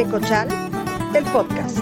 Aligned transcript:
Tecochal, 0.00 0.48
el 1.14 1.24
podcast. 1.24 1.76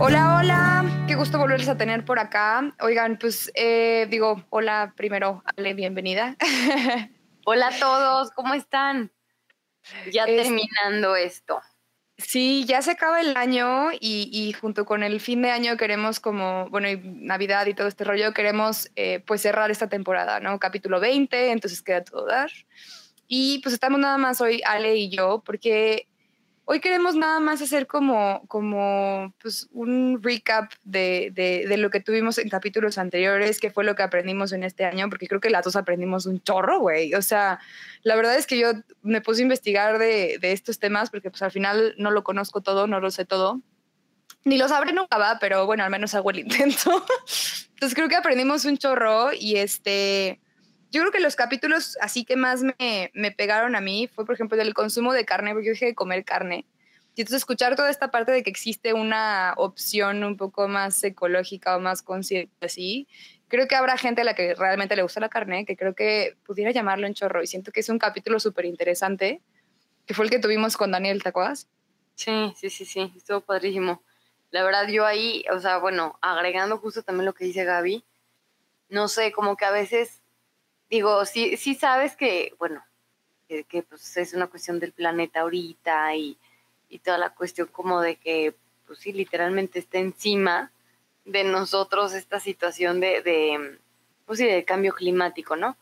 Hola, 0.00 0.38
hola, 0.40 1.04
qué 1.06 1.14
gusto 1.14 1.38
volverles 1.38 1.68
a 1.68 1.76
tener 1.76 2.04
por 2.04 2.18
acá. 2.18 2.74
Oigan, 2.80 3.20
pues 3.20 3.52
eh, 3.54 4.08
digo, 4.10 4.44
hola 4.50 4.92
primero, 4.96 5.44
Ale, 5.56 5.74
bienvenida. 5.74 6.36
hola 7.46 7.68
a 7.68 7.78
todos, 7.78 8.32
¿cómo 8.32 8.54
están? 8.54 9.12
Ya 10.10 10.26
terminando 10.26 11.14
esto. 11.14 11.60
Sí, 12.18 12.64
ya 12.66 12.82
se 12.82 12.90
acaba 12.90 13.20
el 13.20 13.36
año 13.36 13.90
y, 13.92 14.52
junto 14.60 14.84
con 14.84 15.04
el 15.04 15.20
fin 15.20 15.42
de 15.42 15.52
año 15.52 15.76
queremos 15.76 16.18
como, 16.18 16.68
bueno, 16.68 16.88
y 16.90 16.96
Navidad 16.96 17.66
y 17.66 17.74
todo 17.74 17.86
este 17.86 18.02
rollo, 18.02 18.34
queremos 18.34 18.90
eh, 18.96 19.22
pues 19.24 19.40
cerrar 19.40 19.70
esta 19.70 19.88
temporada, 19.88 20.40
¿no? 20.40 20.58
Capítulo 20.58 20.98
20, 20.98 21.52
entonces 21.52 21.80
queda 21.80 22.02
todo 22.02 22.26
dar. 22.26 22.50
Y 23.28 23.60
pues 23.60 23.72
estamos 23.72 24.00
nada 24.00 24.18
más 24.18 24.40
hoy 24.40 24.60
Ale 24.66 24.96
y 24.96 25.10
yo 25.10 25.44
porque 25.46 26.09
Hoy 26.72 26.78
queremos 26.78 27.16
nada 27.16 27.40
más 27.40 27.60
hacer 27.60 27.88
como, 27.88 28.44
como 28.46 29.34
pues, 29.42 29.68
un 29.72 30.22
recap 30.22 30.70
de, 30.84 31.32
de, 31.34 31.76
lo 31.76 31.90
que 31.90 31.98
tuvimos 31.98 32.38
en 32.38 32.48
capítulos 32.48 32.96
anteriores, 32.96 33.58
qué 33.58 33.72
fue 33.72 33.82
lo 33.82 33.96
que 33.96 34.04
aprendimos 34.04 34.52
en 34.52 34.62
este 34.62 34.84
año, 34.84 35.10
porque 35.10 35.26
creo 35.26 35.40
que 35.40 35.50
las 35.50 35.64
dos 35.64 35.74
aprendimos 35.74 36.26
un 36.26 36.40
chorro, 36.40 36.78
güey. 36.78 37.12
O 37.14 37.22
sea, 37.22 37.58
la 38.04 38.14
verdad 38.14 38.36
es 38.36 38.46
que 38.46 38.56
yo 38.56 38.70
me 39.02 39.20
puse 39.20 39.40
a 39.40 39.46
investigar 39.46 39.98
de, 39.98 40.38
de 40.40 40.52
estos 40.52 40.78
temas 40.78 41.10
porque 41.10 41.28
pues 41.28 41.42
al 41.42 41.50
final 41.50 41.92
no 41.98 42.12
lo 42.12 42.22
conozco 42.22 42.60
todo, 42.60 42.86
no 42.86 43.00
lo 43.00 43.10
sé 43.10 43.24
todo. 43.24 43.60
Ni 44.44 44.56
lo 44.56 44.68
sabré 44.68 44.92
nunca, 44.92 45.18
va, 45.18 45.38
pero 45.40 45.66
bueno, 45.66 45.82
al 45.82 45.90
menos 45.90 46.14
hago 46.14 46.30
el 46.30 46.38
intento. 46.46 47.04
Entonces 47.70 47.96
creo 47.96 48.08
que 48.08 48.14
aprendimos 48.14 48.64
un 48.64 48.78
chorro 48.78 49.32
y 49.32 49.56
este 49.56 50.38
yo 50.90 51.00
creo 51.02 51.12
que 51.12 51.20
los 51.20 51.36
capítulos 51.36 51.96
así 52.00 52.24
que 52.24 52.36
más 52.36 52.62
me, 52.62 53.10
me 53.14 53.30
pegaron 53.30 53.76
a 53.76 53.80
mí 53.80 54.08
fue, 54.12 54.26
por 54.26 54.34
ejemplo, 54.34 54.56
del 54.56 54.74
consumo 54.74 55.12
de 55.12 55.24
carne, 55.24 55.52
porque 55.52 55.66
yo 55.66 55.72
dejé 55.72 55.86
de 55.86 55.94
comer 55.94 56.24
carne. 56.24 56.66
Y 57.14 57.22
entonces 57.22 57.38
escuchar 57.38 57.76
toda 57.76 57.90
esta 57.90 58.10
parte 58.10 58.32
de 58.32 58.42
que 58.42 58.50
existe 58.50 58.92
una 58.92 59.54
opción 59.56 60.24
un 60.24 60.36
poco 60.36 60.68
más 60.68 61.02
ecológica 61.02 61.76
o 61.76 61.80
más 61.80 62.02
consciente 62.02 62.54
así, 62.64 63.08
creo 63.48 63.66
que 63.66 63.74
habrá 63.74 63.98
gente 63.98 64.22
a 64.22 64.24
la 64.24 64.34
que 64.34 64.54
realmente 64.54 64.96
le 64.96 65.02
gusta 65.02 65.20
la 65.20 65.28
carne, 65.28 65.66
que 65.66 65.76
creo 65.76 65.94
que 65.94 66.36
pudiera 66.46 66.70
llamarlo 66.70 67.06
en 67.06 67.14
chorro. 67.14 67.42
Y 67.42 67.46
siento 67.46 67.72
que 67.72 67.80
es 67.80 67.88
un 67.88 67.98
capítulo 67.98 68.38
súper 68.38 68.64
interesante, 68.64 69.42
que 70.06 70.14
fue 70.14 70.24
el 70.24 70.30
que 70.30 70.38
tuvimos 70.38 70.76
con 70.76 70.92
Daniel, 70.92 71.22
¿te 71.22 71.28
acuerdas? 71.28 71.68
Sí, 72.14 72.52
sí, 72.56 72.70
sí, 72.70 72.84
sí, 72.84 73.12
estuvo 73.16 73.40
padrísimo. 73.40 74.02
La 74.50 74.62
verdad, 74.62 74.88
yo 74.88 75.04
ahí, 75.04 75.44
o 75.52 75.58
sea, 75.60 75.78
bueno, 75.78 76.18
agregando 76.22 76.78
justo 76.78 77.02
también 77.02 77.26
lo 77.26 77.34
que 77.34 77.44
dice 77.44 77.64
Gaby, 77.64 78.04
no 78.88 79.08
sé, 79.08 79.32
como 79.32 79.56
que 79.56 79.64
a 79.64 79.70
veces 79.70 80.19
digo, 80.90 81.24
sí, 81.24 81.56
sí 81.56 81.74
sabes 81.74 82.16
que, 82.16 82.54
bueno, 82.58 82.84
que, 83.48 83.82
pues 83.82 84.16
es 84.16 84.34
una 84.34 84.48
cuestión 84.48 84.78
del 84.78 84.92
planeta 84.92 85.40
ahorita 85.40 86.14
y, 86.16 86.36
toda 87.04 87.18
la 87.18 87.30
cuestión 87.30 87.68
como 87.68 88.00
de 88.00 88.16
que, 88.16 88.54
pues 88.86 88.98
sí, 88.98 89.12
literalmente 89.12 89.78
está 89.78 89.98
encima 89.98 90.72
de 91.24 91.44
nosotros 91.44 92.12
esta 92.14 92.40
situación 92.40 92.98
de, 92.98 93.22
de 93.22 93.78
pues 94.26 94.40
sí, 94.40 94.46
de 94.46 94.64
cambio 94.64 94.92
climático, 94.92 95.54
¿no? 95.54 95.76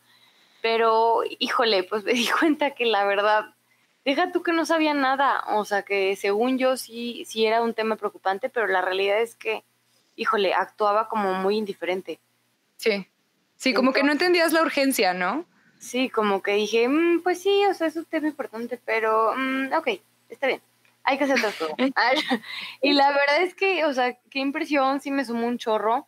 Pero, 0.61 1.21
híjole, 1.39 1.83
pues 1.83 2.03
me 2.05 2.13
di 2.13 2.27
cuenta 2.27 2.71
que 2.71 2.85
la 2.85 3.05
verdad, 3.05 3.55
deja 4.05 4.31
tú 4.31 4.43
que 4.43 4.53
no 4.53 4.65
sabía 4.65 4.93
nada, 4.93 5.43
o 5.47 5.65
sea, 5.65 5.81
que 5.81 6.15
según 6.15 6.59
yo 6.59 6.77
sí, 6.77 7.23
sí 7.25 7.45
era 7.45 7.63
un 7.63 7.73
tema 7.73 7.95
preocupante, 7.95 8.49
pero 8.49 8.67
la 8.67 8.81
realidad 8.81 9.19
es 9.19 9.35
que, 9.35 9.63
híjole, 10.15 10.53
actuaba 10.53 11.07
como 11.09 11.33
muy 11.33 11.57
indiferente. 11.57 12.19
Sí. 12.77 13.07
Sí, 13.59 13.73
como 13.73 13.91
que 13.91 14.03
no 14.03 14.13
entendías 14.13 14.53
la 14.53 14.61
urgencia, 14.61 15.13
¿no? 15.13 15.43
Sí, 15.79 16.09
como 16.09 16.41
que 16.41 16.53
dije, 16.53 16.87
mm, 16.87 17.23
pues 17.23 17.41
sí, 17.41 17.65
o 17.69 17.73
sea, 17.73 17.87
es 17.87 17.97
un 17.97 18.05
tema 18.05 18.29
importante, 18.29 18.79
pero, 18.85 19.33
mm, 19.35 19.73
ok, 19.73 19.99
está 20.29 20.47
bien, 20.47 20.61
hay 21.03 21.17
que 21.17 21.25
hacer 21.25 21.39
todo. 21.59 21.75
y 22.81 22.93
la 22.93 23.09
verdad 23.09 23.41
es 23.41 23.53
que, 23.55 23.83
o 23.83 23.93
sea, 23.93 24.17
qué 24.29 24.39
impresión, 24.39 25.01
sí 25.01 25.11
me 25.11 25.25
sumó 25.25 25.45
un 25.45 25.57
chorro. 25.57 26.07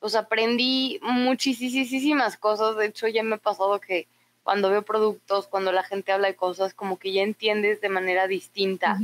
O 0.00 0.08
sea, 0.08 0.20
aprendí 0.20 0.98
muchísimas 1.02 2.38
cosas. 2.38 2.76
De 2.76 2.86
hecho, 2.86 3.08
ya 3.08 3.22
me 3.22 3.34
ha 3.34 3.38
pasado 3.38 3.78
que 3.78 4.08
cuando 4.42 4.70
veo 4.70 4.80
productos, 4.80 5.48
cuando 5.48 5.72
la 5.72 5.82
gente 5.82 6.12
habla 6.12 6.28
de 6.28 6.36
cosas, 6.36 6.72
como 6.72 6.98
que 6.98 7.12
ya 7.12 7.22
entiendes 7.22 7.82
de 7.82 7.90
manera 7.90 8.26
distinta. 8.26 8.98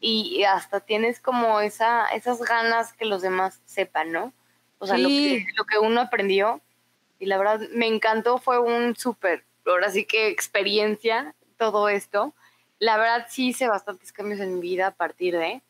Y 0.00 0.44
hasta 0.44 0.80
tienes 0.80 1.20
como 1.20 1.60
esa, 1.60 2.06
esas 2.06 2.40
ganas 2.40 2.94
que 2.94 3.04
los 3.04 3.20
demás 3.20 3.60
sepan, 3.66 4.12
¿no? 4.12 4.32
O 4.78 4.86
sea, 4.86 4.96
lo, 4.96 5.08
que, 5.08 5.44
lo 5.56 5.64
que 5.64 5.78
uno 5.78 6.00
aprendió 6.00 6.62
y 7.18 7.26
la 7.26 7.38
verdad 7.38 7.60
me 7.72 7.86
encantó, 7.86 8.38
fue 8.38 8.58
un 8.58 8.96
súper, 8.96 9.44
ahora 9.66 9.90
sí 9.90 10.04
que 10.04 10.28
experiencia 10.28 11.34
todo 11.56 11.88
esto. 11.88 12.34
La 12.78 12.96
verdad 12.96 13.26
sí 13.28 13.48
hice 13.48 13.68
bastantes 13.68 14.12
cambios 14.12 14.40
en 14.40 14.54
mi 14.54 14.60
vida 14.60 14.88
a 14.88 14.90
partir 14.92 15.36
de... 15.36 15.60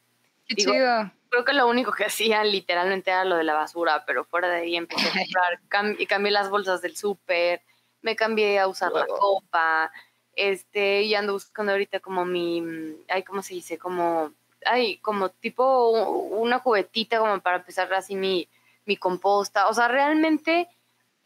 Qué 0.47 0.55
chido. 0.55 1.11
Creo 1.31 1.45
que 1.45 1.53
lo 1.53 1.67
único 1.69 1.93
que 1.93 2.05
hacía 2.05 2.43
literalmente 2.45 3.11
era 3.11 3.25
lo 3.25 3.37
de 3.37 3.45
la 3.45 3.55
basura, 3.55 4.05
pero 4.07 4.25
fuera 4.25 4.49
de 4.49 4.61
ahí 4.61 4.77
empecé 4.77 5.09
a 5.09 5.13
comprar, 5.13 6.01
y 6.01 6.07
cambié 6.07 6.33
las 6.33 6.49
bolsas 6.49 6.81
del 6.81 6.97
súper, 6.97 7.61
me 8.01 8.17
cambié 8.17 8.59
a 8.59 8.67
usar 8.67 8.93
la 8.93 9.07
copa, 9.07 9.93
este, 10.35 11.03
y 11.03 11.15
ando 11.15 11.35
buscando 11.35 11.73
ahorita 11.73 12.01
como 12.01 12.25
mi, 12.25 12.63
ay, 13.09 13.25
¿cómo 13.25 13.43
se 13.43 13.55
dice? 13.55 13.77
Como, 13.77 14.33
ay, 14.65 14.99
como 14.99 15.29
tipo 15.31 15.91
una 15.91 16.61
juguetita 16.61 17.19
como 17.19 17.41
para 17.41 17.59
empezar 17.59 17.93
así 17.93 18.15
mi, 18.15 18.49
mi 18.87 18.97
composta. 18.97 19.69
O 19.69 19.75
sea, 19.75 19.89
realmente 19.89 20.69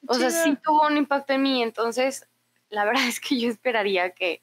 o 0.07 0.15
sea, 0.15 0.31
sí 0.31 0.57
tuvo 0.63 0.87
un 0.87 0.97
impacto 0.97 1.33
en 1.33 1.43
mí, 1.43 1.63
entonces 1.63 2.27
la 2.69 2.85
verdad 2.87 3.07
es 3.07 3.21
que 3.21 3.39
yo 3.39 3.49
esperaría 3.49 4.11
que, 4.11 4.43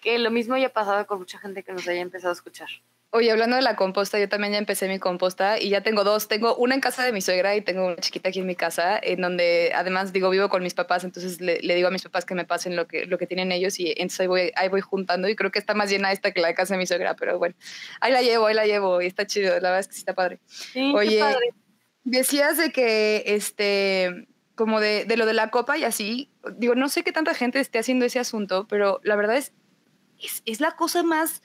que 0.00 0.18
lo 0.18 0.30
mismo 0.30 0.54
haya 0.54 0.72
pasado 0.72 1.06
con 1.06 1.18
mucha 1.18 1.38
gente 1.38 1.62
que 1.62 1.72
nos 1.72 1.86
haya 1.88 2.00
empezado 2.00 2.30
a 2.30 2.34
escuchar. 2.34 2.68
Oye, 3.12 3.32
hablando 3.32 3.56
de 3.56 3.62
la 3.62 3.74
composta, 3.74 4.20
yo 4.20 4.28
también 4.28 4.52
ya 4.52 4.58
empecé 4.60 4.86
mi 4.86 5.00
composta 5.00 5.58
y 5.58 5.68
ya 5.70 5.80
tengo 5.80 6.04
dos. 6.04 6.28
Tengo 6.28 6.54
una 6.54 6.76
en 6.76 6.80
casa 6.80 7.04
de 7.04 7.10
mi 7.10 7.20
suegra 7.20 7.56
y 7.56 7.60
tengo 7.60 7.86
una 7.86 7.96
chiquita 7.96 8.28
aquí 8.28 8.38
en 8.38 8.46
mi 8.46 8.54
casa, 8.54 9.00
en 9.02 9.20
donde 9.20 9.72
además 9.74 10.12
digo, 10.12 10.30
vivo 10.30 10.48
con 10.48 10.62
mis 10.62 10.74
papás, 10.74 11.02
entonces 11.02 11.40
le, 11.40 11.58
digo 11.58 11.88
a 11.88 11.90
mis 11.90 12.04
papás 12.04 12.24
que 12.24 12.36
me 12.36 12.44
pasen 12.44 12.76
lo 12.76 12.86
que, 12.86 13.06
lo 13.06 13.18
que 13.18 13.26
tienen 13.26 13.50
ellos 13.50 13.80
y 13.80 13.88
entonces 13.88 14.20
ahí 14.20 14.26
voy, 14.28 14.52
ahí 14.54 14.68
voy 14.68 14.80
juntando 14.80 15.28
y 15.28 15.34
creo 15.34 15.50
que 15.50 15.58
está 15.58 15.74
más 15.74 15.90
llena 15.90 16.12
esta 16.12 16.30
que 16.30 16.40
la 16.40 16.48
de 16.48 16.54
casa 16.54 16.74
de 16.74 16.78
mi 16.78 16.86
suegra, 16.86 17.16
pero 17.16 17.36
bueno, 17.36 17.56
ahí 18.00 18.12
la 18.12 18.22
llevo, 18.22 18.46
ahí 18.46 18.54
la 18.54 18.66
llevo 18.66 19.02
y 19.02 19.06
está 19.06 19.26
chido, 19.26 19.54
la 19.54 19.70
verdad 19.70 19.80
es 19.80 19.88
que 19.88 19.94
sí 19.94 20.00
está 20.00 20.14
padre. 20.14 20.38
Sí, 20.46 20.92
Oye, 20.94 21.18
padre. 21.18 21.52
decías 22.04 22.58
de 22.58 22.70
que 22.70 23.24
este 23.26 24.28
como 24.60 24.78
de, 24.78 25.06
de, 25.06 25.16
lo 25.16 25.24
de 25.24 25.32
la 25.32 25.50
copa 25.50 25.78
y 25.78 25.84
así, 25.84 26.28
digo, 26.58 26.74
no 26.74 26.90
sé 26.90 27.02
qué 27.02 27.12
tanta 27.12 27.32
gente 27.32 27.60
esté 27.60 27.78
haciendo 27.78 28.04
ese 28.04 28.18
asunto, 28.18 28.66
pero 28.68 29.00
la 29.04 29.16
verdad 29.16 29.36
es, 29.36 29.54
es, 30.22 30.42
es 30.44 30.60
la 30.60 30.72
cosa 30.72 31.02
más 31.02 31.42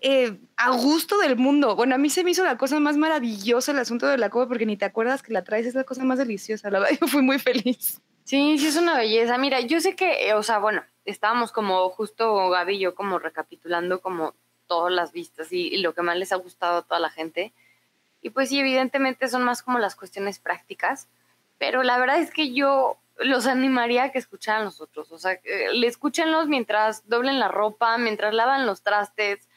eh, 0.00 0.36
a 0.56 0.72
gusto 0.72 1.16
del 1.18 1.36
mundo. 1.36 1.76
Bueno, 1.76 1.94
a 1.94 1.98
mí 1.98 2.10
se 2.10 2.24
me 2.24 2.32
hizo 2.32 2.42
la 2.42 2.58
cosa 2.58 2.80
más 2.80 2.96
maravillosa 2.96 3.70
el 3.70 3.78
asunto 3.78 4.08
de 4.08 4.18
la 4.18 4.30
copa 4.30 4.48
porque 4.48 4.66
ni 4.66 4.76
te 4.76 4.84
acuerdas 4.84 5.22
que 5.22 5.32
la 5.32 5.44
traes, 5.44 5.64
es 5.64 5.76
la 5.76 5.84
cosa 5.84 6.02
más 6.02 6.18
deliciosa, 6.18 6.68
la 6.68 6.80
verdad, 6.80 6.96
yo 7.00 7.06
fui 7.06 7.22
muy 7.22 7.38
feliz. 7.38 8.00
Sí, 8.24 8.58
sí, 8.58 8.66
es 8.66 8.76
una 8.76 8.96
belleza. 8.96 9.38
Mira, 9.38 9.60
yo 9.60 9.80
sé 9.80 9.94
que, 9.94 10.34
o 10.34 10.42
sea, 10.42 10.58
bueno, 10.58 10.82
estábamos 11.04 11.52
como 11.52 11.88
justo 11.90 12.50
Gaby 12.50 12.74
y 12.74 12.80
yo 12.80 12.96
como 12.96 13.20
recapitulando 13.20 14.00
como 14.00 14.34
todas 14.66 14.92
las 14.92 15.12
vistas 15.12 15.52
y, 15.52 15.76
lo 15.76 15.94
que 15.94 16.02
más 16.02 16.16
les 16.16 16.32
ha 16.32 16.36
gustado 16.36 16.78
a 16.78 16.82
toda 16.82 16.98
la 16.98 17.10
gente. 17.10 17.52
Y 18.22 18.30
pues 18.30 18.48
sí, 18.48 18.58
evidentemente 18.58 19.28
son 19.28 19.44
más 19.44 19.62
como 19.62 19.78
las 19.78 19.94
cuestiones 19.94 20.40
prácticas 20.40 21.06
pero 21.58 21.82
la 21.82 21.98
verdad 21.98 22.18
es 22.18 22.30
que 22.30 22.52
yo 22.52 22.98
los 23.18 23.46
animaría 23.46 24.04
a 24.04 24.12
que 24.12 24.18
escucharan 24.18 24.64
los 24.64 24.80
otros, 24.80 25.10
o 25.10 25.18
sea, 25.18 25.38
le 25.72 25.86
escúchenlos 25.86 26.48
mientras 26.48 27.08
doblen 27.08 27.38
la 27.38 27.48
ropa, 27.48 27.96
mientras 27.98 28.34
lavan 28.34 28.66
los 28.66 28.82
trastes, 28.82 29.48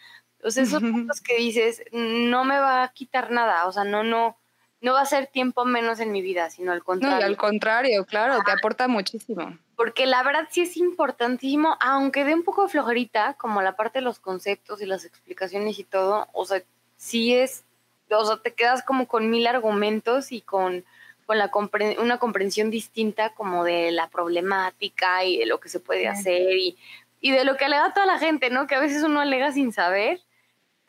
o 0.43 0.49
sea, 0.51 0.63
esos 0.63 0.81
puntos 0.81 1.21
que 1.21 1.38
dices, 1.38 1.83
no 1.91 2.45
me 2.45 2.59
va 2.59 2.83
a 2.83 2.93
quitar 2.93 3.31
nada, 3.31 3.67
o 3.67 3.71
sea, 3.71 3.83
no, 3.83 4.03
no, 4.03 4.38
no 4.81 4.94
va 4.94 5.01
a 5.01 5.06
ser 5.06 5.27
tiempo 5.27 5.65
menos 5.65 6.00
en 6.00 6.12
mi 6.12 6.21
vida, 6.21 6.50
sino 6.50 6.71
al 6.71 6.83
contrario. 6.83 7.19
No, 7.19 7.25
al 7.25 7.38
contrario, 7.38 8.06
claro, 8.06 8.39
te 8.45 8.51
aporta 8.51 8.88
muchísimo. 8.88 9.57
Porque 9.75 10.06
la 10.06 10.24
verdad 10.24 10.47
sí 10.50 10.62
es 10.62 10.77
importantísimo, 10.77 11.77
aunque 11.81 12.24
dé 12.24 12.33
un 12.33 12.44
poco 12.44 12.63
de 12.63 12.69
flojerita, 12.69 13.33
como 13.35 13.62
la 13.62 13.75
parte 13.75 14.00
de 14.00 14.06
los 14.06 14.19
conceptos 14.19 14.81
y 14.81 14.85
las 14.85 15.06
explicaciones 15.06 15.79
y 15.79 15.83
todo, 15.83 16.27
o 16.33 16.45
sea, 16.45 16.63
sí 16.95 17.35
es, 17.35 17.65
o 18.09 18.25
sea, 18.25 18.38
te 18.38 18.53
quedas 18.53 18.83
como 18.83 19.07
con 19.07 19.29
mil 19.29 19.47
argumentos 19.47 20.31
y 20.31 20.41
con 20.41 20.85
con 21.29 21.37
la 21.37 21.51
una 21.99 22.17
comprensión 22.17 22.71
distinta 22.71 23.35
como 23.35 23.63
de 23.63 23.91
la 23.91 24.09
problemática 24.09 25.23
y 25.23 25.37
de 25.37 25.45
lo 25.45 25.59
que 25.59 25.69
se 25.69 25.79
puede 25.79 26.07
hacer 26.07 26.57
y, 26.57 26.75
y 27.21 27.29
de 27.29 27.45
lo 27.45 27.55
que 27.55 27.65
alega 27.65 27.93
toda 27.93 28.07
la 28.07 28.17
gente, 28.17 28.49
¿no? 28.49 28.65
Que 28.65 28.73
a 28.73 28.79
veces 28.79 29.03
uno 29.03 29.19
alega 29.19 29.51
sin 29.51 29.71
saber. 29.71 30.21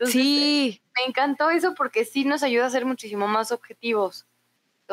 sí. 0.00 0.80
Me 0.96 1.04
encantó 1.06 1.50
eso 1.50 1.74
porque 1.74 2.06
sí 2.06 2.24
nos 2.24 2.42
ayuda 2.42 2.64
a 2.64 2.70
ser 2.70 2.86
muchísimo 2.86 3.28
más 3.28 3.52
objetivos. 3.52 4.24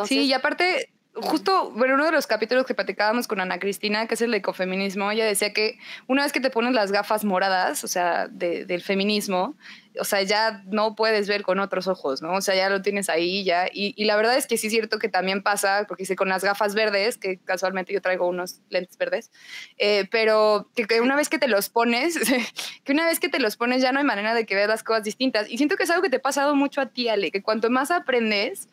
sí, 0.03 0.25
y 0.25 0.33
aparte, 0.33 0.91
justo, 1.13 1.71
bueno, 1.71 1.93
uno 1.93 2.03
de 2.03 2.11
los 2.11 2.27
capítulos 2.27 2.65
que 2.65 2.75
platicábamos 2.75 3.25
con 3.25 3.39
Ana 3.39 3.57
Cristina, 3.57 4.05
que 4.05 4.15
es 4.15 4.21
el 4.21 4.31
de 4.31 4.39
ecofeminismo, 4.39 5.09
ella 5.11 5.25
decía 5.25 5.53
que 5.53 5.79
una 6.07 6.23
vez 6.23 6.33
que 6.33 6.41
te 6.41 6.49
pones 6.49 6.73
las 6.73 6.91
gafas 6.91 7.23
moradas, 7.23 7.85
o 7.85 7.87
sea, 7.87 8.27
del 8.27 8.81
feminismo, 8.81 9.55
o 9.99 10.03
sea, 10.03 10.21
ya 10.21 10.63
no 10.67 10.95
puedes 10.95 11.27
ver 11.27 11.43
con 11.43 11.59
otros 11.59 11.87
ojos, 11.87 12.21
¿no? 12.21 12.33
O 12.33 12.41
sea, 12.41 12.55
ya 12.55 12.69
lo 12.69 12.81
tienes 12.81 13.09
ahí 13.09 13.43
ya. 13.43 13.67
Y, 13.71 14.03
la 14.05 14.15
verdad 14.15 14.37
es 14.37 14.47
que 14.47 14.57
sí 14.57 14.67
es 14.67 14.73
cierto 14.73 14.99
que 14.99 15.09
también 15.09 15.43
pasa, 15.43 15.85
porque 15.87 16.03
hice 16.03 16.15
con 16.15 16.29
las 16.29 16.43
gafas 16.43 16.75
verdes, 16.75 17.17
que 17.17 17.39
casualmente 17.39 17.93
yo 17.93 18.01
traigo 18.01 18.27
unos 18.27 18.61
lentes 18.69 18.97
verdes, 18.97 19.31
eh, 19.77 20.07
pero 20.11 20.69
que, 20.75 21.01
una 21.01 21.15
vez 21.15 21.29
que 21.29 21.39
te 21.39 21.47
los 21.47 21.69
pones, 21.69 22.17
que 22.83 22.91
una 22.91 23.05
vez 23.05 23.19
que 23.19 23.29
te 23.29 23.39
los 23.39 23.57
pones 23.57 23.81
ya 23.81 23.91
no 23.91 23.99
hay 23.99 24.05
manera 24.05 24.33
de 24.33 24.45
que 24.45 24.55
veas 24.55 24.69
las 24.69 24.83
cosas 24.83 25.03
distintas. 25.03 25.49
Y 25.49 25.57
siento 25.57 25.75
que 25.75 25.83
es 25.83 25.89
algo 25.89 26.03
que 26.03 26.09
te 26.09 26.17
ha 26.17 26.21
pasado 26.21 26.55
mucho 26.55 26.81
a 26.81 26.87
ti, 26.87 27.09
Ale, 27.09 27.31
que 27.31 27.41
cuanto 27.41 27.69
más 27.69 27.91
aprendes, 27.91 28.67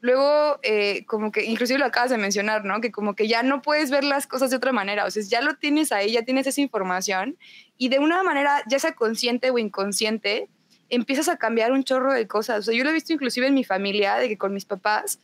luego 0.00 0.58
eh, 0.62 1.04
como 1.06 1.32
que, 1.32 1.44
inclusive 1.44 1.78
lo 1.78 1.86
acabas 1.86 2.10
de 2.10 2.18
mencionar, 2.18 2.64
¿no? 2.64 2.80
Que 2.80 2.90
como 2.92 3.14
que 3.14 3.28
ya 3.28 3.42
no 3.42 3.62
puedes 3.62 3.90
ver 3.90 4.04
las 4.04 4.26
cosas 4.26 4.50
de 4.50 4.56
otra 4.56 4.72
manera, 4.72 5.04
o 5.04 5.10
sea, 5.10 5.22
ya 5.22 5.40
lo 5.40 5.56
tienes 5.56 5.92
ahí, 5.92 6.12
ya 6.12 6.22
tienes 6.22 6.46
esa 6.46 6.60
información 6.60 7.36
y 7.76 7.88
de 7.88 7.98
una 7.98 8.22
manera, 8.22 8.62
ya 8.68 8.78
sea 8.78 8.94
consciente 8.94 9.50
o 9.50 9.58
inconsciente, 9.58 10.48
empiezas 10.88 11.28
a 11.28 11.36
cambiar 11.36 11.72
un 11.72 11.84
chorro 11.84 12.12
de 12.12 12.26
cosas. 12.26 12.60
O 12.60 12.62
sea, 12.62 12.74
yo 12.74 12.84
lo 12.84 12.90
he 12.90 12.94
visto 12.94 13.12
inclusive 13.12 13.46
en 13.46 13.54
mi 13.54 13.64
familia, 13.64 14.16
de 14.16 14.28
que 14.28 14.38
con 14.38 14.52
mis 14.54 14.64
papás, 14.64 15.18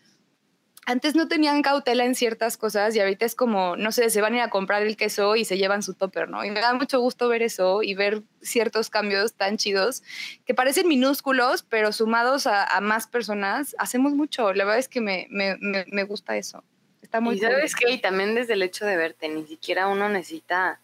antes 0.85 1.15
no 1.15 1.29
tenían 1.29 1.63
cautela 1.63 2.05
en 2.05 2.15
ciertas 2.15 2.57
cosas 2.57 2.97
y 2.97 3.01
ahorita 3.01 3.25
es 3.25 3.37
como, 3.37 3.77
no 3.77 3.93
sé, 3.93 4.11
se 4.11 4.21
van 4.21 4.35
a 4.35 4.37
ir 4.39 4.43
a 4.43 4.51
comprar 4.51 4.83
el 4.83 4.97
queso 4.97 5.37
y 5.37 5.45
se 5.45 5.57
llevan 5.57 5.83
su 5.83 5.95
topper, 5.95 6.29
¿no? 6.29 6.45
Y 6.45 6.51
me 6.51 6.61
da 6.61 6.75
mucho 6.75 6.99
gusto 6.99 7.29
ver 7.29 7.43
eso 7.43 7.83
y 7.85 7.95
ver 7.95 8.23
ciertos 8.41 8.91
cambios 8.91 9.35
tan 9.35 9.59
chidos 9.59 10.03
que 10.45 10.55
parecen 10.55 10.89
minúsculos, 10.89 11.63
pero 11.63 11.93
sumados 11.93 12.49
a, 12.49 12.81
más 12.81 13.07
personas, 13.07 13.77
hacemos 13.79 14.15
mucho. 14.15 14.53
La 14.55 14.65
verdad 14.65 14.81
es 14.81 14.89
que 14.89 15.01
me, 15.01 15.29
me, 15.31 15.57
me, 15.61 16.03
gusta 16.03 16.37
eso. 16.37 16.65
Está 17.01 17.21
muy 17.21 17.37
Y 17.37 17.39
sabes 17.39 17.77
que 17.77 17.99
también 17.99 18.35
desde 18.35 18.55
el 18.55 18.63
hecho 18.63 18.85
de 18.85 18.97
verte, 18.97 19.29
ni 19.29 19.47
siquiera 19.47 19.87
uno 19.87 20.09
necesita 20.09 20.81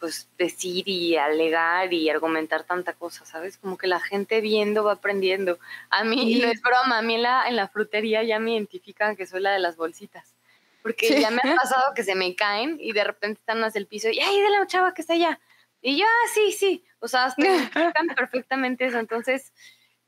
pues 0.00 0.28
decir 0.38 0.88
y 0.88 1.16
alegar 1.16 1.92
y 1.92 2.10
argumentar 2.10 2.64
tanta 2.64 2.94
cosa, 2.94 3.24
¿sabes? 3.24 3.56
Como 3.58 3.78
que 3.78 3.86
la 3.86 4.00
gente 4.00 4.40
viendo 4.40 4.82
va 4.82 4.94
aprendiendo. 4.94 5.58
A 5.90 6.02
mí, 6.02 6.40
no 6.40 6.48
es 6.48 6.60
broma, 6.60 6.98
a 6.98 7.02
mí 7.02 7.14
en 7.14 7.22
la, 7.22 7.48
en 7.48 7.56
la 7.56 7.68
frutería 7.68 8.22
ya 8.24 8.40
me 8.40 8.54
identifican 8.54 9.14
que 9.14 9.26
soy 9.26 9.40
la 9.40 9.52
de 9.52 9.60
las 9.60 9.76
bolsitas. 9.76 10.34
Porque 10.82 11.20
ya 11.20 11.30
me 11.30 11.40
ha 11.44 11.56
pasado 11.62 11.94
que 11.94 12.02
se 12.02 12.16
me 12.16 12.34
caen 12.34 12.76
y 12.80 12.92
de 12.92 13.04
repente 13.04 13.38
están 13.38 13.60
más 13.60 13.72
del 13.72 13.86
piso 13.86 14.08
y 14.10 14.18
¡ay, 14.18 14.40
de 14.40 14.50
la 14.50 14.66
chava 14.66 14.94
que 14.94 15.02
está 15.02 15.14
allá! 15.14 15.38
Y 15.80 15.98
yo, 15.98 16.06
ah, 16.06 16.28
sí, 16.32 16.52
sí. 16.52 16.84
O 17.00 17.08
sea, 17.08 17.24
hasta 17.24 17.44
identifican 17.44 18.08
perfectamente 18.16 18.86
eso. 18.86 18.98
Entonces, 18.98 19.52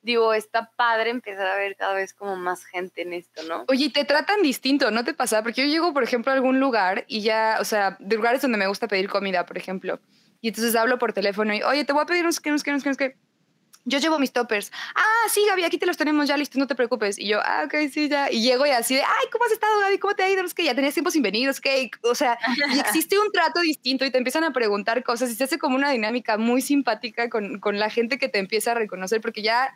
digo, 0.04 0.34
está 0.34 0.70
padre 0.76 1.10
empezar 1.10 1.46
a 1.46 1.56
ver 1.56 1.76
cada 1.76 1.94
vez 1.94 2.12
como 2.12 2.36
más 2.36 2.64
gente 2.66 3.02
en 3.02 3.14
esto, 3.14 3.42
¿no? 3.44 3.64
Oye, 3.68 3.90
te 3.90 4.04
tratan 4.04 4.42
distinto, 4.42 4.90
¿no 4.90 5.02
te 5.02 5.14
pasa? 5.14 5.42
Porque 5.42 5.62
yo 5.62 5.66
llego, 5.66 5.92
por 5.94 6.02
ejemplo, 6.02 6.30
a 6.30 6.34
algún 6.34 6.60
lugar 6.60 7.04
y 7.08 7.22
ya, 7.22 7.56
o 7.58 7.64
sea, 7.64 7.96
de 7.98 8.16
lugares 8.16 8.42
donde 8.42 8.58
me 8.58 8.66
gusta 8.66 8.86
pedir 8.86 9.08
comida, 9.08 9.46
por 9.46 9.56
ejemplo, 9.56 9.98
y 10.42 10.48
entonces 10.48 10.76
hablo 10.76 10.98
por 10.98 11.14
teléfono 11.14 11.54
y, 11.54 11.62
oye, 11.62 11.84
te 11.84 11.94
voy 11.94 12.02
a 12.02 12.06
pedir 12.06 12.22
unos 12.22 12.38
que, 12.38 12.50
unos 12.50 12.62
que, 12.62 12.70
unos 12.70 12.82
que, 12.82 12.88
unos 12.90 12.98
que. 12.98 13.16
Yo 13.86 13.98
llevo 13.98 14.18
mis 14.18 14.32
toppers. 14.32 14.72
Ah, 14.94 15.28
sí, 15.28 15.44
Gaby, 15.46 15.64
aquí 15.64 15.76
te 15.76 15.86
los 15.86 15.96
tenemos 15.96 16.26
ya 16.26 16.36
listos, 16.36 16.58
no 16.58 16.66
te 16.66 16.74
preocupes. 16.74 17.18
Y 17.18 17.28
yo, 17.28 17.40
ah, 17.42 17.64
ok, 17.66 17.74
sí, 17.92 18.08
ya. 18.08 18.30
Y 18.30 18.42
llego 18.42 18.66
y 18.66 18.70
así 18.70 18.94
de, 18.94 19.02
ay, 19.02 19.26
¿cómo 19.30 19.44
has 19.44 19.52
estado, 19.52 19.78
Gaby? 19.80 19.98
¿Cómo 19.98 20.14
te 20.14 20.22
ha 20.22 20.30
ido? 20.30 20.42
Es 20.42 20.54
que 20.54 20.64
ya 20.64 20.74
tenías 20.74 20.94
tiempo 20.94 21.10
sin 21.10 21.22
venir, 21.22 21.48
es 21.48 21.60
que, 21.60 21.90
o 22.02 22.14
sea, 22.14 22.38
existe 22.78 23.18
un 23.18 23.30
trato 23.30 23.60
distinto 23.60 24.04
y 24.04 24.10
te 24.10 24.18
empiezan 24.18 24.44
a 24.44 24.52
preguntar 24.52 25.04
cosas 25.04 25.30
y 25.30 25.34
se 25.34 25.44
hace 25.44 25.58
como 25.58 25.76
una 25.76 25.90
dinámica 25.90 26.38
muy 26.38 26.62
simpática 26.62 27.28
con, 27.28 27.60
con 27.60 27.78
la 27.78 27.90
gente 27.90 28.18
que 28.18 28.28
te 28.28 28.38
empieza 28.38 28.72
a 28.72 28.74
reconocer, 28.74 29.20
porque 29.20 29.42
ya 29.42 29.74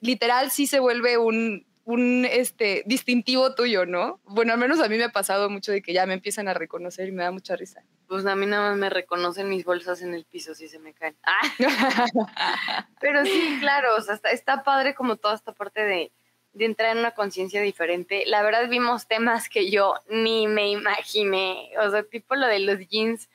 literal 0.00 0.50
sí 0.50 0.66
se 0.66 0.80
vuelve 0.80 1.18
un, 1.18 1.66
un 1.84 2.26
este, 2.30 2.82
distintivo 2.86 3.54
tuyo, 3.54 3.84
¿no? 3.84 4.20
Bueno, 4.24 4.52
al 4.52 4.58
menos 4.58 4.80
a 4.80 4.88
mí 4.88 4.96
me 4.96 5.04
ha 5.04 5.12
pasado 5.12 5.50
mucho 5.50 5.72
de 5.72 5.82
que 5.82 5.92
ya 5.92 6.06
me 6.06 6.14
empiezan 6.14 6.48
a 6.48 6.54
reconocer 6.54 7.08
y 7.08 7.12
me 7.12 7.24
da 7.24 7.30
mucha 7.30 7.56
risa. 7.56 7.82
Pues 8.10 8.26
a 8.26 8.34
mí 8.34 8.44
nada 8.44 8.70
más 8.70 8.76
me 8.76 8.90
reconocen 8.90 9.48
mis 9.48 9.64
bolsas 9.64 10.02
en 10.02 10.14
el 10.14 10.24
piso 10.24 10.52
si 10.52 10.66
se 10.66 10.80
me 10.80 10.92
caen. 10.92 11.16
Ah. 11.22 11.40
Pero 13.00 13.24
sí, 13.24 13.58
claro, 13.60 13.94
o 13.96 14.00
sea, 14.00 14.16
está, 14.16 14.30
está, 14.30 14.64
padre 14.64 14.96
como 14.96 15.14
toda 15.14 15.36
esta 15.36 15.52
parte 15.52 15.84
de, 15.84 16.10
de 16.52 16.64
entrar 16.64 16.90
en 16.90 16.98
una 16.98 17.12
conciencia 17.12 17.62
diferente. 17.62 18.24
La 18.26 18.42
verdad 18.42 18.68
vimos 18.68 19.06
temas 19.06 19.48
que 19.48 19.70
yo 19.70 19.94
ni 20.08 20.48
me 20.48 20.70
imaginé, 20.70 21.70
o 21.78 21.88
sea, 21.88 22.02
tipo 22.02 22.34
lo 22.34 22.48
de 22.48 22.58
los 22.58 22.80
jeans, 22.88 23.28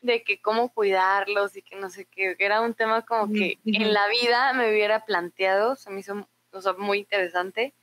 de 0.00 0.22
que 0.22 0.40
cómo 0.40 0.70
cuidarlos 0.72 1.54
y 1.54 1.60
que 1.60 1.76
no 1.76 1.90
sé 1.90 2.06
qué, 2.06 2.34
que 2.34 2.46
era 2.46 2.62
un 2.62 2.72
tema 2.72 3.02
como 3.02 3.34
que 3.34 3.58
en 3.66 3.92
la 3.92 4.08
vida 4.08 4.54
me 4.54 4.70
hubiera 4.70 5.04
planteado, 5.04 5.76
se 5.76 5.90
me 5.90 6.00
hizo 6.00 6.26
muy 6.78 7.00
interesante. 7.00 7.74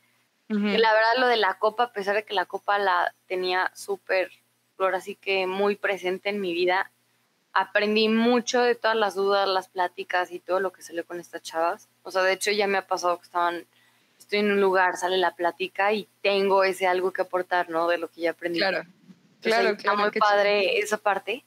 la 0.48 0.92
verdad 0.92 1.14
lo 1.18 1.28
de 1.28 1.36
la 1.36 1.60
copa, 1.60 1.84
a 1.84 1.92
pesar 1.92 2.16
de 2.16 2.24
que 2.24 2.34
la 2.34 2.46
copa 2.46 2.80
la 2.80 3.14
tenía 3.28 3.70
súper, 3.72 4.32
ahora 4.84 5.00
sí 5.00 5.14
que 5.14 5.46
muy 5.46 5.76
presente 5.76 6.28
en 6.28 6.40
mi 6.40 6.52
vida, 6.52 6.90
aprendí 7.52 8.08
mucho 8.08 8.62
de 8.62 8.74
todas 8.74 8.96
las 8.96 9.14
dudas, 9.14 9.48
las 9.48 9.68
pláticas 9.68 10.30
y 10.30 10.38
todo 10.38 10.60
lo 10.60 10.72
que 10.72 10.82
salió 10.82 11.04
con 11.04 11.20
estas 11.20 11.42
chavas. 11.42 11.88
O 12.02 12.10
sea, 12.10 12.22
de 12.22 12.32
hecho 12.32 12.50
ya 12.50 12.66
me 12.66 12.78
ha 12.78 12.86
pasado 12.86 13.18
que 13.18 13.24
estaban, 13.24 13.66
estoy 14.18 14.40
en 14.40 14.52
un 14.52 14.60
lugar, 14.60 14.96
sale 14.96 15.18
la 15.18 15.34
plática 15.34 15.92
y 15.92 16.08
tengo 16.22 16.64
ese 16.64 16.86
algo 16.86 17.12
que 17.12 17.22
aportar, 17.22 17.70
¿no? 17.70 17.88
De 17.88 17.98
lo 17.98 18.08
que 18.08 18.22
ya 18.22 18.30
aprendí. 18.30 18.58
Claro, 18.58 18.84
claro, 19.40 19.70
Está 19.70 19.94
muy 19.94 20.10
padre 20.12 20.78
esa 20.78 20.98
parte. 20.98 21.44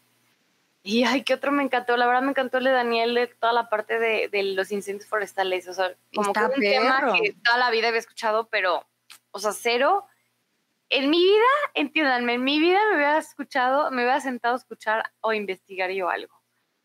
Y 0.85 1.05
ay, 1.05 1.23
¿qué 1.23 1.33
otro 1.33 1.53
me 1.53 1.63
encantó? 1.63 1.95
La 1.95 2.05
verdad 2.05 2.21
me 2.21 2.31
encantó 2.31 2.57
el 2.57 2.65
de 2.65 2.71
Daniel 2.71 3.13
de 3.13 3.27
toda 3.27 3.53
la 3.53 3.69
parte 3.69 3.99
de, 3.99 4.27
de 4.27 4.43
los 4.43 4.69
incendios 4.71 5.07
forestales. 5.07 5.65
O 5.69 5.73
sea, 5.73 5.93
como 6.13 6.33
que 6.33 6.39
un 6.41 6.59
tema 6.59 7.13
que 7.21 7.33
toda 7.41 7.57
la 7.57 7.71
vida 7.71 7.87
había 7.87 8.01
escuchado, 8.01 8.47
pero, 8.51 8.85
o 9.31 9.39
sea, 9.39 9.53
cero. 9.53 10.05
En 10.95 11.09
mi 11.09 11.17
vida, 11.23 11.43
entiéndanme, 11.73 12.35
en 12.35 12.43
mi 12.43 12.59
vida 12.59 12.77
me 12.91 12.97
hubiera 12.97 13.17
escuchado, 13.17 13.89
me 13.89 14.03
hubiera 14.03 14.21
sentado 14.21 14.53
a 14.53 14.57
escuchar 14.59 15.03
o 15.21 15.33
investigar 15.33 15.89
yo 15.89 16.07
algo. 16.07 16.39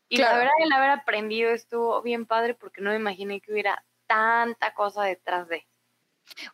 Y 0.09 0.17
la 0.17 0.33
verdad, 0.33 0.51
el 0.63 0.73
haber 0.73 0.89
aprendido 0.89 1.51
estuvo 1.51 2.01
bien 2.01 2.25
padre 2.25 2.55
porque 2.55 2.81
no 2.81 2.89
me 2.89 2.95
imaginé 2.95 3.39
que 3.39 3.51
hubiera 3.51 3.85
tanta 4.07 4.73
cosa 4.73 5.03
detrás 5.03 5.47
de. 5.47 5.67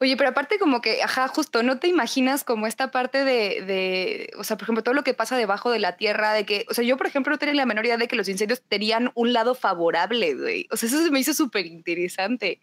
Oye, 0.01 0.17
pero 0.17 0.31
aparte 0.31 0.59
como 0.59 0.81
que, 0.81 1.01
ajá, 1.01 1.29
justo, 1.29 1.63
¿no 1.63 1.79
te 1.79 1.87
imaginas 1.87 2.43
como 2.43 2.67
esta 2.67 2.91
parte 2.91 3.23
de, 3.23 3.61
de, 3.61 4.33
o 4.37 4.43
sea, 4.43 4.57
por 4.57 4.63
ejemplo, 4.63 4.83
todo 4.83 4.93
lo 4.93 5.05
que 5.05 5.13
pasa 5.13 5.37
debajo 5.37 5.71
de 5.71 5.79
la 5.79 5.95
tierra, 5.95 6.33
de 6.33 6.45
que, 6.45 6.65
o 6.69 6.73
sea, 6.73 6.83
yo, 6.83 6.97
por 6.97 7.07
ejemplo, 7.07 7.31
no 7.31 7.39
tenía 7.39 7.55
la 7.55 7.65
menor 7.65 7.85
idea 7.85 7.95
de 7.95 8.09
que 8.09 8.17
los 8.17 8.27
incendios 8.27 8.63
tenían 8.67 9.13
un 9.15 9.31
lado 9.31 9.55
favorable, 9.55 10.35
güey. 10.35 10.67
O 10.71 10.75
sea, 10.75 10.89
eso 10.89 11.01
se 11.01 11.11
me 11.11 11.21
hizo 11.21 11.33
súper 11.33 11.65
interesante. 11.65 12.59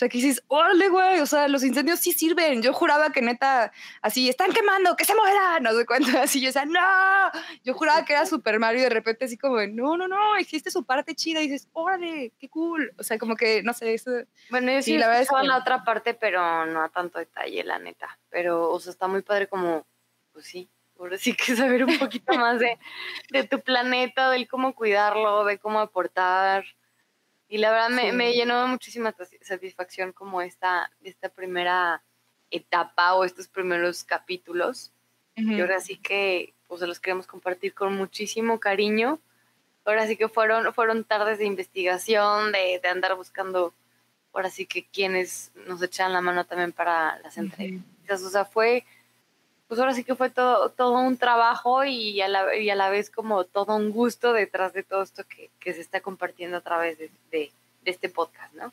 O 0.00 0.02
sea, 0.02 0.08
que 0.08 0.16
dices, 0.16 0.42
órale, 0.48 0.88
güey, 0.88 1.20
o 1.20 1.26
sea, 1.26 1.46
los 1.46 1.62
incendios 1.62 2.00
sí 2.00 2.12
sirven. 2.12 2.62
Yo 2.62 2.72
juraba 2.72 3.10
que 3.10 3.20
neta, 3.20 3.70
así, 4.00 4.30
están 4.30 4.50
quemando, 4.50 4.96
que 4.96 5.04
se 5.04 5.14
mueran, 5.14 5.62
no 5.62 5.74
sé 5.74 5.84
cuánto, 5.84 6.08
así, 6.18 6.40
yo 6.40 6.46
decía, 6.46 6.64
no, 6.64 6.80
yo 7.64 7.74
juraba 7.74 8.02
que 8.06 8.14
era 8.14 8.24
Super 8.24 8.58
Mario 8.58 8.80
y 8.80 8.84
de 8.84 8.88
repente 8.88 9.26
así 9.26 9.36
como, 9.36 9.60
no, 9.66 9.98
no, 9.98 10.08
no, 10.08 10.36
existe 10.36 10.70
su 10.70 10.86
parte 10.86 11.14
chida 11.14 11.42
y 11.42 11.50
dices, 11.50 11.68
órale, 11.74 12.32
qué 12.38 12.48
cool. 12.48 12.94
O 12.98 13.02
sea, 13.02 13.18
como 13.18 13.36
que, 13.36 13.62
no 13.62 13.74
sé, 13.74 13.92
eso. 13.92 14.10
Bueno, 14.48 14.72
yo 14.72 14.80
sí, 14.80 14.96
la 14.96 15.06
verdad 15.06 15.20
es 15.20 15.28
que... 15.28 15.46
la 15.46 15.58
otra 15.58 15.84
parte, 15.84 16.14
pero 16.14 16.64
no 16.64 16.82
a 16.82 16.88
tanto 16.88 17.18
detalle, 17.18 17.62
la 17.62 17.78
neta. 17.78 18.18
Pero, 18.30 18.70
o 18.70 18.80
sea, 18.80 18.92
está 18.92 19.06
muy 19.06 19.20
padre 19.20 19.48
como, 19.48 19.86
pues 20.32 20.46
sí, 20.46 20.70
ahora 20.98 21.18
sí 21.18 21.34
que 21.34 21.54
saber 21.56 21.84
un 21.84 21.98
poquito 21.98 22.32
más 22.38 22.58
de, 22.58 22.78
de 23.32 23.44
tu 23.44 23.60
planeta, 23.60 24.30
de 24.30 24.48
cómo 24.48 24.74
cuidarlo, 24.74 25.44
de 25.44 25.58
cómo 25.58 25.78
aportar 25.78 26.64
y 27.50 27.58
la 27.58 27.72
verdad 27.72 27.90
me, 27.90 28.12
me, 28.12 28.32
llenó 28.32 28.68
muchísima 28.68 29.12
satisfacción 29.42 30.12
como 30.12 30.40
esta, 30.40 30.88
esta 31.02 31.28
primera 31.28 32.00
etapa 32.48 33.14
o 33.14 33.24
estos 33.24 33.48
primeros 33.48 34.04
capítulos. 34.04 34.92
Y 35.34 35.60
ahora 35.60 35.80
sí 35.80 35.96
que 35.96 36.54
pues 36.68 36.80
los 36.82 37.00
queremos 37.00 37.26
compartir 37.26 37.74
con 37.74 37.96
muchísimo 37.96 38.60
cariño. 38.60 39.18
Ahora 39.84 40.06
sí 40.06 40.16
que 40.16 40.28
fueron, 40.28 40.72
fueron 40.72 41.02
tardes 41.02 41.38
de 41.38 41.46
investigación, 41.46 42.52
de, 42.52 42.78
de 42.80 42.88
andar 42.88 43.16
buscando, 43.16 43.74
ahora 44.32 44.48
sí 44.48 44.66
que 44.66 44.86
quienes 44.86 45.50
nos 45.66 45.82
echan 45.82 46.12
la 46.12 46.20
mano 46.20 46.44
también 46.46 46.70
para 46.70 47.18
las 47.18 47.36
entrevistas. 47.36 48.22
O 48.22 48.30
sea, 48.30 48.44
fue, 48.44 48.84
pues 49.70 49.78
ahora 49.78 49.94
sí 49.94 50.02
que 50.02 50.16
fue 50.16 50.30
todo, 50.30 50.70
todo 50.70 50.98
un 50.98 51.16
trabajo 51.16 51.84
y 51.84 52.20
a, 52.20 52.26
la, 52.26 52.56
y 52.56 52.68
a 52.70 52.74
la 52.74 52.90
vez 52.90 53.08
como 53.08 53.44
todo 53.44 53.76
un 53.76 53.92
gusto 53.92 54.32
detrás 54.32 54.72
de 54.72 54.82
todo 54.82 55.04
esto 55.04 55.22
que, 55.28 55.48
que 55.60 55.72
se 55.72 55.80
está 55.80 56.00
compartiendo 56.00 56.56
a 56.56 56.60
través 56.60 56.98
de, 56.98 57.08
de, 57.30 57.52
este 57.84 58.08
podcast, 58.08 58.52
¿no? 58.54 58.72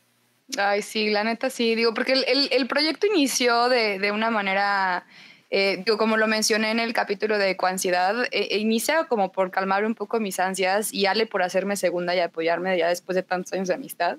Ay, 0.57 0.81
sí, 0.81 1.11
la 1.11 1.23
neta 1.23 1.51
sí, 1.51 1.75
digo, 1.75 1.93
porque 1.93 2.13
el, 2.13 2.49
el, 2.51 2.67
proyecto 2.67 3.05
inició 3.05 3.69
de, 3.69 3.99
de 3.99 4.11
una 4.11 4.31
manera, 4.31 5.05
eh, 5.51 5.85
como 5.99 6.17
lo 6.17 6.25
mencioné 6.25 6.71
en 6.71 6.79
el 6.79 6.93
capítulo 6.93 7.37
de 7.37 7.55
coansiedad, 7.55 8.23
eh, 8.31 8.47
e 8.49 8.57
inicia 8.57 9.03
como 9.03 9.31
por 9.31 9.51
calmar 9.51 9.85
un 9.85 9.93
poco 9.93 10.19
mis 10.19 10.39
ansias 10.39 10.91
y 10.91 11.05
Ale 11.05 11.27
por 11.27 11.43
hacerme 11.43 11.77
segunda 11.77 12.15
y 12.15 12.21
apoyarme 12.21 12.75
ya 12.75 12.87
después 12.87 13.15
de 13.15 13.21
tantos 13.21 13.53
años 13.53 13.67
de 13.67 13.75
amistad. 13.75 14.17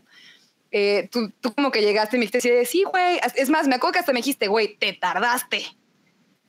Eh, 0.70 1.08
tú, 1.11 1.32
tú, 1.40 1.52
como 1.52 1.73
que 1.73 1.82
llegaste 1.82 2.18
y 2.18 2.20
me 2.20 2.26
dijiste, 2.26 2.64
sí, 2.66 2.85
güey, 2.85 3.18
es 3.35 3.50
más, 3.50 3.66
me 3.66 3.75
acuerdo 3.75 3.94
que 3.94 3.99
hasta 3.99 4.12
me 4.12 4.20
dijiste, 4.20 4.47
güey, 4.47 4.76
te 4.76 4.92
tardaste 4.92 5.66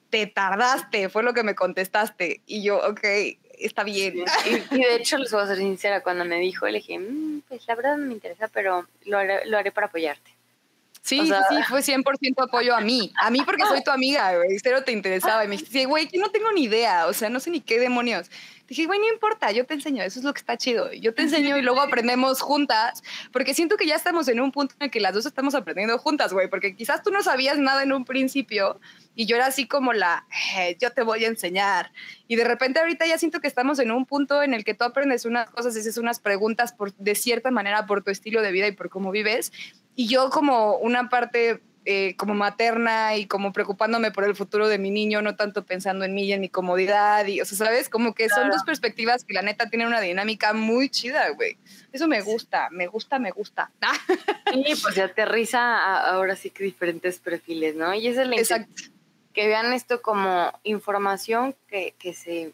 te 0.09 0.27
tardaste, 0.27 1.09
fue 1.09 1.23
lo 1.23 1.33
que 1.33 1.43
me 1.43 1.55
contestaste. 1.55 2.41
Y 2.45 2.63
yo, 2.63 2.77
ok, 2.77 3.01
está 3.59 3.83
bien. 3.83 4.23
Y, 4.71 4.77
de 4.77 4.95
hecho, 4.95 5.17
les 5.17 5.31
voy 5.31 5.43
a 5.43 5.47
ser 5.47 5.57
sincera, 5.57 6.01
cuando 6.01 6.25
me 6.25 6.39
dijo, 6.39 6.67
le 6.67 6.79
dije, 6.79 6.99
mm, 6.99 7.41
pues 7.47 7.67
la 7.67 7.75
verdad 7.75 7.97
no 7.97 8.05
me 8.05 8.13
interesa, 8.13 8.47
pero 8.47 8.87
lo 9.05 9.17
haré, 9.17 9.45
lo 9.45 9.57
haré 9.57 9.71
para 9.71 9.87
apoyarte. 9.87 10.39
Sí, 11.01 11.21
sí, 11.25 11.33
sí, 11.49 11.63
fue 11.67 11.81
100% 11.81 12.43
apoyo 12.43 12.75
a 12.75 12.81
mí. 12.81 13.11
A 13.19 13.31
mí 13.31 13.41
porque 13.43 13.63
soy 13.63 13.83
tu 13.83 13.89
amiga, 13.89 14.35
güey. 14.35 14.59
Cero 14.61 14.83
te 14.83 14.91
interesaba. 14.91 15.43
Y 15.43 15.47
me 15.47 15.55
dijiste, 15.55 15.85
güey, 15.85 16.07
que 16.07 16.19
no 16.19 16.29
tengo 16.29 16.51
ni 16.51 16.63
idea. 16.63 17.07
O 17.07 17.13
sea, 17.13 17.29
no 17.29 17.39
sé 17.39 17.49
ni 17.49 17.61
qué 17.61 17.79
demonios. 17.79 18.29
Dije, 18.67 18.85
güey, 18.85 18.99
no 18.99 19.07
importa, 19.07 19.51
yo 19.51 19.65
te 19.65 19.73
enseño. 19.73 20.03
Eso 20.03 20.19
es 20.19 20.25
lo 20.25 20.33
que 20.33 20.39
está 20.39 20.57
chido. 20.57 20.91
Yo 20.93 21.13
te 21.15 21.23
enseño 21.23 21.57
y 21.57 21.61
luego 21.61 21.81
aprendemos 21.81 22.41
juntas. 22.41 23.01
Porque 23.31 23.55
siento 23.55 23.77
que 23.77 23.87
ya 23.87 23.95
estamos 23.95 24.27
en 24.27 24.39
un 24.39 24.51
punto 24.51 24.75
en 24.79 24.85
el 24.85 24.91
que 24.91 24.99
las 24.99 25.13
dos 25.13 25.25
estamos 25.25 25.55
aprendiendo 25.55 25.97
juntas, 25.97 26.31
güey. 26.33 26.47
Porque 26.47 26.75
quizás 26.75 27.01
tú 27.01 27.11
no 27.11 27.23
sabías 27.23 27.57
nada 27.57 27.81
en 27.81 27.93
un 27.93 28.05
principio 28.05 28.79
y 29.19 29.25
yo 29.25 29.35
era 29.35 29.47
así 29.47 29.67
como 29.67 29.91
la, 29.91 30.25
eh, 30.55 30.77
yo 30.79 30.91
te 30.91 31.03
voy 31.03 31.25
a 31.25 31.27
enseñar. 31.27 31.91
Y 32.29 32.38
de 32.38 32.45
repente 32.45 32.79
ahorita 32.79 33.05
ya 33.05 33.17
siento 33.17 33.41
que 33.41 33.49
estamos 33.49 33.77
en 33.79 33.91
un 33.91 34.05
punto 34.05 34.41
en 34.41 34.53
el 34.53 34.63
que 34.63 34.73
tú 34.73 34.85
aprendes 34.85 35.25
unas 35.25 35.49
cosas, 35.49 35.75
haces 35.75 35.97
unas 35.97 36.21
preguntas 36.21 36.71
por, 36.71 36.95
de 36.95 37.15
cierta 37.15 37.51
manera 37.51 37.85
por 37.85 38.01
tu 38.01 38.11
estilo 38.11 38.41
de 38.41 38.53
vida 38.53 38.67
y 38.67 38.71
por 38.71 38.89
cómo 38.89 39.11
vives 39.11 39.51
y 39.93 40.07
yo 40.07 40.29
como 40.29 40.77
una 40.77 41.09
parte 41.09 41.61
eh, 41.83 42.15
como 42.15 42.33
materna 42.33 43.17
y 43.17 43.25
como 43.25 43.51
preocupándome 43.51 44.11
por 44.11 44.23
el 44.23 44.38
futuro 44.38 44.69
de 44.69 44.77
mi 44.77 44.89
niño, 44.89 45.21
no 45.21 45.35
tanto 45.35 45.65
pensando 45.65 46.05
en 46.05 46.13
mí 46.13 46.23
y 46.23 46.31
en 46.31 46.39
mi 46.39 46.47
comodidad. 46.47 47.25
Y, 47.27 47.41
o 47.41 47.45
sea, 47.45 47.57
¿sabes? 47.57 47.89
Como 47.89 48.13
que 48.13 48.29
son 48.29 48.49
dos 48.49 48.63
perspectivas 48.63 49.25
que 49.25 49.33
la 49.33 49.41
neta 49.41 49.69
tienen 49.69 49.89
una 49.89 49.99
dinámica 49.99 50.53
muy 50.53 50.89
chida, 50.89 51.29
güey. 51.31 51.57
Eso 51.91 52.07
me 52.07 52.21
gusta, 52.21 52.69
me 52.71 52.88
gusta, 52.88 53.19
me 53.19 53.31
gusta. 53.31 53.69
Sí, 54.53 54.63
pues 54.81 54.95
se 54.95 55.01
aterriza 55.01 56.05
ahora 56.09 56.38
sí 56.38 56.51
que 56.51 56.63
diferentes 56.63 57.19
perfiles, 57.19 57.75
¿no? 57.75 57.93
Y 57.93 58.07
esa 58.07 58.21
es 58.21 58.27
la 58.29 58.35
Exacto. 58.38 58.99
Que 59.33 59.48
vean 59.48 59.74
esto 59.74 60.01
como 60.01 60.51
información 60.63 61.55
que, 61.67 61.95
que 62.00 62.13
se, 62.13 62.53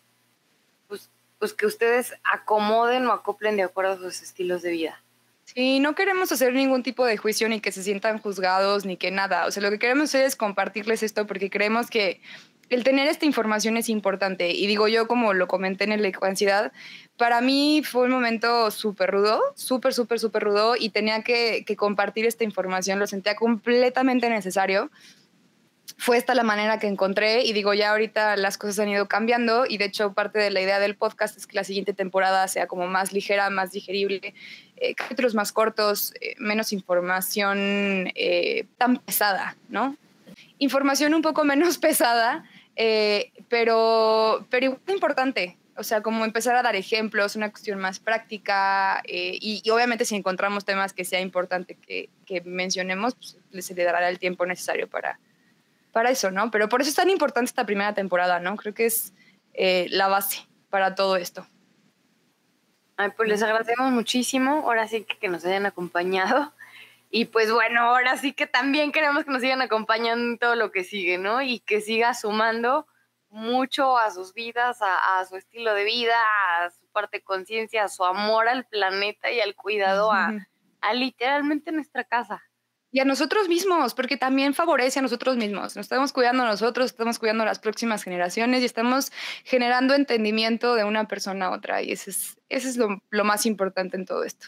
pues, 0.87 1.09
pues 1.39 1.53
que 1.53 1.65
ustedes 1.65 2.13
acomoden 2.23 3.07
o 3.07 3.11
acoplen 3.11 3.55
de 3.55 3.63
acuerdo 3.63 3.93
a 3.93 3.97
sus 3.97 4.21
estilos 4.21 4.61
de 4.61 4.71
vida. 4.71 5.01
Sí, 5.45 5.79
no 5.79 5.93
queremos 5.93 6.31
hacer 6.31 6.53
ningún 6.53 6.81
tipo 6.81 7.05
de 7.05 7.17
juicio 7.17 7.47
ni 7.47 7.59
que 7.59 7.71
se 7.71 7.83
sientan 7.83 8.17
juzgados 8.17 8.83
ni 8.85 8.97
que 8.97 9.11
nada. 9.11 9.45
O 9.45 9.51
sea, 9.51 9.61
lo 9.61 9.69
que 9.69 9.79
queremos 9.79 10.05
hacer 10.05 10.25
es 10.25 10.35
compartirles 10.35 11.03
esto 11.03 11.27
porque 11.27 11.51
creemos 11.51 11.89
que 11.89 12.19
el 12.69 12.83
tener 12.83 13.07
esta 13.07 13.25
información 13.25 13.77
es 13.77 13.89
importante. 13.89 14.49
Y 14.49 14.65
digo 14.65 14.87
yo, 14.87 15.07
como 15.07 15.33
lo 15.33 15.47
comenté 15.47 15.83
en 15.83 16.01
la 16.01 16.11
ansiedad, 16.21 16.71
para 17.15 17.41
mí 17.41 17.83
fue 17.85 18.05
un 18.05 18.11
momento 18.11 18.71
súper 18.71 19.11
rudo, 19.11 19.39
súper, 19.55 19.93
súper, 19.93 20.19
súper 20.19 20.43
rudo 20.43 20.75
y 20.77 20.89
tenía 20.89 21.21
que, 21.21 21.63
que 21.65 21.75
compartir 21.75 22.25
esta 22.25 22.43
información. 22.43 22.97
Lo 22.97 23.05
sentía 23.05 23.35
completamente 23.35 24.29
necesario 24.29 24.89
fue 25.97 26.17
esta 26.17 26.35
la 26.35 26.43
manera 26.43 26.77
que 26.77 26.87
encontré 26.87 27.43
y 27.43 27.53
digo, 27.53 27.73
ya 27.73 27.91
ahorita 27.91 28.35
las 28.35 28.57
cosas 28.57 28.79
han 28.79 28.89
ido 28.89 29.07
cambiando 29.07 29.65
y 29.65 29.77
de 29.77 29.85
hecho 29.85 30.13
parte 30.13 30.39
de 30.39 30.51
la 30.51 30.61
idea 30.61 30.79
del 30.79 30.95
podcast 30.95 31.37
es 31.37 31.47
que 31.47 31.55
la 31.55 31.63
siguiente 31.63 31.93
temporada 31.93 32.47
sea 32.47 32.67
como 32.67 32.87
más 32.87 33.13
ligera, 33.13 33.49
más 33.49 33.71
digerible, 33.71 34.33
eh, 34.75 34.93
capítulos 34.93 35.35
más 35.35 35.53
cortos, 35.53 36.13
eh, 36.19 36.35
menos 36.37 36.73
información 36.73 38.11
eh, 38.15 38.65
tan 38.77 38.97
pesada, 38.97 39.55
¿no? 39.69 39.95
Información 40.59 41.13
un 41.13 41.21
poco 41.21 41.45
menos 41.45 41.77
pesada, 41.79 42.43
pero, 43.47 44.45
pero 44.49 44.77
importante, 44.87 45.57
o 45.77 45.83
sea, 45.83 46.01
como 46.01 46.25
empezar 46.25 46.57
a 46.57 46.61
dar 46.61 46.75
ejemplos, 46.75 47.37
una 47.37 47.49
cuestión 47.51 47.79
más 47.79 47.99
práctica 47.99 49.01
y, 49.05 49.63
obviamente 49.71 50.03
si 50.03 50.17
encontramos 50.17 50.65
temas 50.65 50.91
que 50.91 51.05
sea 51.05 51.21
importante 51.21 51.75
que, 51.75 52.09
que 52.25 52.41
mencionemos, 52.41 53.15
pues 53.15 53.65
se 53.65 53.73
le 53.73 53.85
dará 53.85 54.09
el 54.09 54.19
tiempo 54.19 54.45
necesario 54.45 54.89
para 54.89 55.19
para 55.95 56.09
eso, 56.09 56.29
¿no? 56.29 56.51
Pero 56.51 56.67
por 56.67 56.81
eso 56.81 56.89
es 56.89 56.95
tan 56.97 57.09
importante 57.09 57.47
esta 57.47 57.65
primera 57.65 57.93
temporada, 57.93 58.41
¿no? 58.41 58.57
Creo 58.57 58.73
que 58.73 58.85
es 58.85 59.13
eh, 59.53 59.87
la 59.91 60.09
base 60.09 60.45
para 60.69 60.93
todo 60.93 61.15
esto. 61.15 61.47
Ay, 62.97 63.11
pues 63.15 63.29
les 63.29 63.41
agradecemos 63.41 63.93
muchísimo, 63.93 64.63
ahora 64.65 64.89
sí 64.89 65.05
que, 65.05 65.17
que 65.17 65.29
nos 65.29 65.45
hayan 65.45 65.65
acompañado. 65.65 66.51
Y 67.09 67.23
pues 67.23 67.49
bueno, 67.49 67.79
ahora 67.83 68.17
sí 68.17 68.33
que 68.33 68.45
también 68.45 68.91
queremos 68.91 69.23
que 69.23 69.31
nos 69.31 69.41
sigan 69.41 69.61
acompañando 69.61 70.33
en 70.33 70.37
todo 70.37 70.55
lo 70.57 70.69
que 70.73 70.83
sigue, 70.83 71.17
¿no? 71.17 71.41
Y 71.41 71.61
que 71.61 71.79
siga 71.79 72.13
sumando 72.13 72.87
mucho 73.29 73.97
a 73.97 74.11
sus 74.11 74.33
vidas, 74.33 74.79
a, 74.81 75.23
su 75.23 75.37
estilo 75.37 75.73
de 75.73 75.85
vida, 75.85 76.17
a 76.57 76.71
su 76.71 76.85
parte 76.87 77.19
de 77.19 77.23
conciencia, 77.23 77.85
a 77.85 77.87
su 77.87 78.03
amor 78.03 78.49
al 78.49 78.65
planeta 78.65 79.31
y 79.31 79.39
al 79.39 79.55
cuidado 79.55 80.11
a, 80.11 80.33
a 80.81 80.93
literalmente 80.93 81.71
nuestra 81.71 82.03
casa 82.03 82.43
y 82.95 83.01
a 83.01 83.03
nosotros 83.03 83.49
mismos, 83.49 83.93
porque 83.93 84.15
también 84.15 84.53
favorece 84.53 84.99
a 84.99 85.01
nosotros 85.01 85.35
mismos. 85.35 85.75
Nos 85.75 85.83
estamos 85.83 86.13
cuidando 86.13 86.43
a 86.43 86.45
nosotros, 86.45 86.85
estamos 86.85 87.19
cuidando 87.19 87.43
a 87.43 87.45
las 87.45 87.59
próximas 87.59 88.03
generaciones 88.03 88.61
y 88.61 88.65
estamos 88.65 89.11
generando 89.43 89.95
entendimiento 89.95 90.75
de 90.75 90.85
una 90.85 91.05
persona 91.05 91.47
a 91.47 91.51
otra. 91.51 91.81
Y 91.81 91.91
ese 91.91 92.11
es, 92.11 92.37
ese 92.47 92.69
es 92.69 92.77
lo, 92.77 93.01
lo 93.09 93.25
más 93.25 93.45
importante 93.45 93.97
en 93.97 94.05
todo 94.05 94.23
esto. 94.23 94.47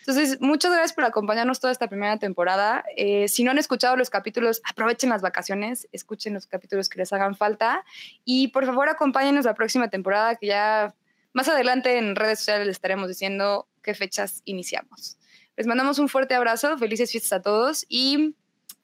Entonces, 0.00 0.40
muchas 0.40 0.72
gracias 0.72 0.92
por 0.92 1.04
acompañarnos 1.04 1.60
toda 1.60 1.72
esta 1.72 1.86
primera 1.86 2.18
temporada. 2.18 2.84
Eh, 2.96 3.28
si 3.28 3.44
no 3.44 3.52
han 3.52 3.58
escuchado 3.58 3.94
los 3.94 4.10
capítulos, 4.10 4.60
aprovechen 4.68 5.10
las 5.10 5.22
vacaciones, 5.22 5.86
escuchen 5.92 6.34
los 6.34 6.48
capítulos 6.48 6.88
que 6.88 6.98
les 6.98 7.12
hagan 7.12 7.36
falta 7.36 7.84
y 8.24 8.48
por 8.48 8.66
favor 8.66 8.88
acompáñenos 8.88 9.44
la 9.44 9.54
próxima 9.54 9.88
temporada 9.88 10.34
que 10.34 10.48
ya 10.48 10.96
más 11.32 11.48
adelante 11.48 11.96
en 11.96 12.16
redes 12.16 12.40
sociales 12.40 12.66
les 12.66 12.74
estaremos 12.74 13.06
diciendo 13.06 13.68
qué 13.82 13.94
fechas 13.94 14.42
iniciamos. 14.44 15.16
Les 15.56 15.66
mandamos 15.66 15.98
un 15.98 16.08
fuerte 16.08 16.34
abrazo, 16.34 16.76
felices 16.78 17.12
fiestas 17.12 17.32
a 17.32 17.42
todos 17.42 17.86
y 17.88 18.34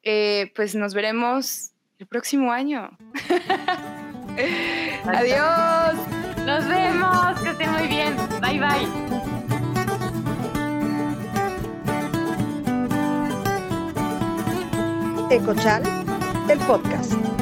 eh, 0.02 0.52
pues 0.54 0.74
nos 0.74 0.94
veremos 0.94 1.72
el 1.98 2.06
próximo 2.06 2.52
año. 2.52 2.90
Adiós. 5.04 5.94
Nos 6.46 6.66
vemos, 6.68 7.38
que 7.40 7.50
estén 7.50 7.70
muy 7.72 7.86
bien. 7.86 8.16
Bye 8.40 8.60
bye. 8.60 8.88
Ecochal, 15.30 15.82
el 16.48 16.58
podcast. 16.60 17.39